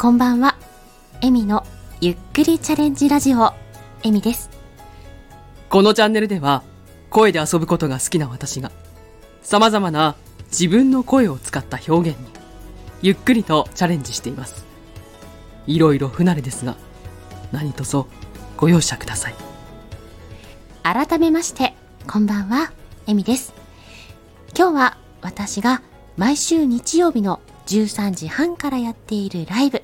[0.00, 0.54] こんばんは。
[1.22, 1.66] エミの
[2.00, 3.52] ゆっくりチャレンジラジオ、
[4.04, 4.48] エミです。
[5.68, 6.62] このチャンネルでは
[7.10, 8.70] 声で遊ぶことが好きな私が
[9.42, 10.14] 様々な
[10.52, 12.26] 自分の声を使った表現に
[13.02, 14.64] ゆっくりとチャレンジしています。
[15.66, 16.76] いろいろ不慣れですが
[17.50, 18.04] 何卒
[18.56, 19.34] ご容赦ください。
[20.84, 21.74] 改めまして、
[22.06, 22.70] こんばんは、
[23.08, 23.52] エミです。
[24.56, 25.82] 今日は私が
[26.16, 29.82] 毎週日曜日の13時半からやっているライブ、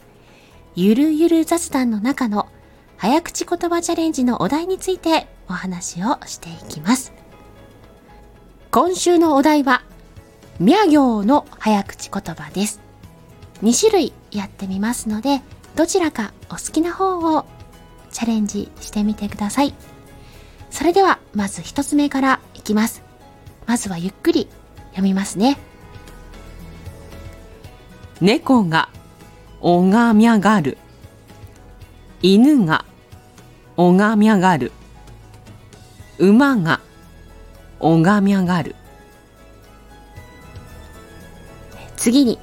[0.76, 2.48] ゆるゆる雑談の中の
[2.96, 7.12] 早口言葉チャレンジのお題についてお話をしていきます。
[8.72, 9.84] 今週のお題は、
[10.58, 12.80] 宮行の早口言葉です。
[13.62, 15.42] 2種類やってみますので、
[15.76, 17.46] どちらかお好きな方を
[18.10, 19.74] チャレンジしてみてください。
[20.70, 23.04] それでは、まず一つ目からいきます。
[23.66, 24.48] まずはゆっくり
[24.90, 25.56] 読みますね。
[28.20, 28.88] 猫が
[29.66, 30.76] 拝み上がる。
[32.20, 32.84] 犬が
[33.78, 34.72] 拝み上がる。
[36.18, 36.80] 馬が
[37.80, 38.76] 拝み上がる。
[41.96, 42.38] 次に、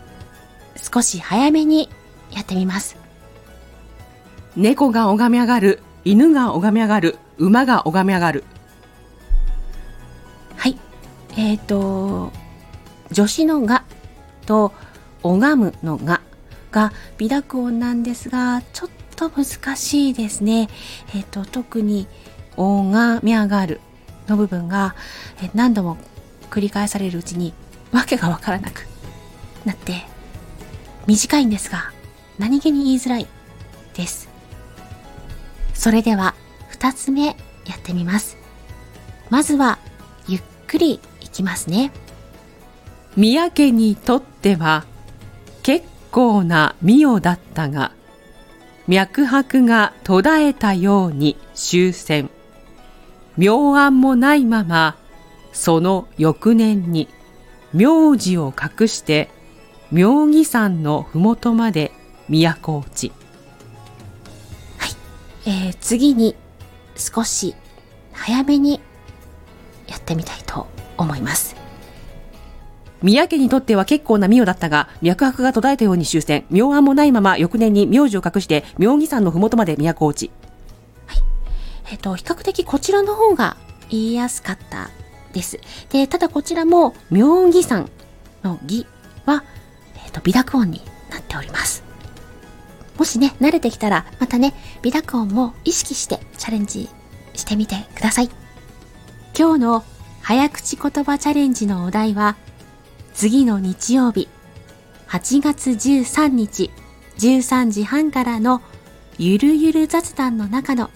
[0.75, 1.89] 少し早めに
[2.31, 2.97] やってみます。
[4.55, 5.79] 猫が拝み上がる。
[6.03, 7.19] 犬が拝み上がる。
[7.37, 8.43] 馬が拝み上がる。
[10.57, 10.75] はい。
[11.37, 12.31] えっ、と、
[13.13, 13.83] 助詞のが
[14.47, 14.73] と
[15.21, 16.21] 拝むのが
[16.71, 20.69] が微濁音なんですが、ちょっと難しいですね。
[21.13, 22.07] えっ、と、特に
[22.57, 23.79] 拝み上がる
[24.27, 24.95] の部分が
[25.41, 25.97] え何度も
[26.49, 27.53] 繰り返されるうちに
[27.91, 28.87] わけがわからなく
[29.65, 30.05] なって
[31.07, 31.91] 短いんですが
[32.39, 33.27] 何気に言いづらい
[33.93, 34.29] です。
[35.73, 36.35] それでは
[36.69, 37.33] 二つ目や
[37.75, 38.37] ってみます。
[39.29, 39.79] まずは
[40.27, 41.91] ゆっくりいきますね。
[43.17, 44.85] 宮家にとっては
[46.11, 47.91] 構な御代だったが
[48.87, 52.29] 脈拍が途絶えたように終戦。
[53.37, 54.97] 妙案もないまま
[55.53, 57.07] その翌年に
[57.73, 59.29] 名字を隠して
[59.91, 61.91] 妙義山のふもとまで
[62.27, 63.11] 都落ち。
[65.45, 66.35] えー次に
[66.95, 67.55] 少し
[68.13, 68.79] 早めに
[69.87, 71.60] やってみたいと思います。
[73.01, 80.31] 宮家にとっては結構な御代だったが脈拍が途絶えたように終戦妙案もないまま翌年に名字を隠して妙義山のふもとまで都落ち
[81.07, 81.23] はい
[81.91, 83.57] えっ、と、比較的こちらの方が
[83.89, 84.89] 言いやすかった
[85.33, 85.59] です。
[85.89, 87.89] で、ただこちらも妙義山
[88.43, 88.85] の義
[89.25, 89.43] は、
[90.05, 91.83] えっ、と、微濁音になっております。
[92.97, 96.89] もしね、慣れてきたら、またね、微濁音も意識してチャレンジ
[97.33, 98.29] してみてください。
[99.37, 99.83] 今日の
[100.21, 102.37] 早口言葉チャレンジのお題は、
[103.13, 104.27] 次の日曜日、
[105.07, 106.71] 8月13日、
[107.17, 108.61] 13時半からの
[109.17, 110.89] ゆるゆる雑談の中の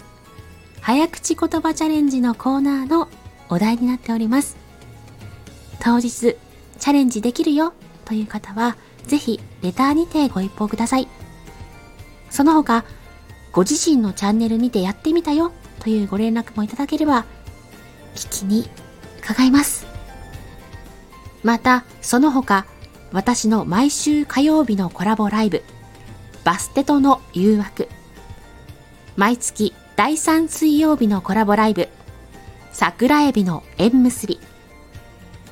[0.81, 3.09] 早口言葉チャレンジのコーナーの
[3.49, 4.55] お題になっております。
[5.79, 7.73] 当日、チャレンジできるよ
[8.05, 11.07] という方は、ぜひレターにてご一報ください。
[12.29, 12.85] その他、
[13.51, 17.25] ご自身のチャンネルにてやってみたよというご連絡もいただければ、
[18.15, 18.69] 聞きに
[19.21, 19.94] 伺います。
[21.45, 22.65] また、その他、
[23.11, 25.61] 私の毎週火曜日のコラボライブ、
[26.43, 27.87] バステとの誘惑、
[29.15, 31.87] 毎月第3水曜日のコラボライブ、
[32.73, 34.39] 桜エビの縁結び、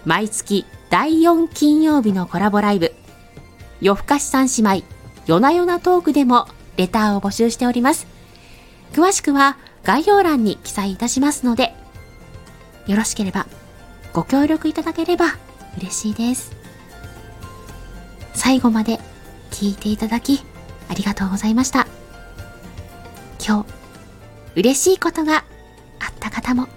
[0.04, 2.92] 毎月第4金曜日のコラボライブ、
[3.80, 4.86] 夜更かし三姉妹、
[5.28, 8.08] 夜な夜なトークでもレターを募集しております。
[8.94, 11.76] 詳しくは概要欄に記載いたしますので、
[12.88, 13.46] よろしければ
[14.12, 15.38] ご協力いただければ
[15.78, 16.52] 嬉しいです。
[18.34, 19.00] 最後まで
[19.52, 20.44] 聞いていただき
[20.90, 21.88] ありがとうございました。
[23.46, 23.70] 今日、
[24.56, 25.44] 嬉しいことが
[26.00, 26.68] あった方も、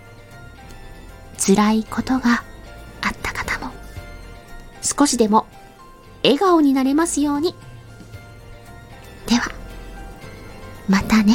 [1.39, 2.43] 辛いことが
[3.03, 3.73] あった方も、
[4.83, 5.47] 少しでも
[6.22, 7.54] 笑顔になれますように。
[9.27, 9.51] では、
[10.89, 11.34] またね。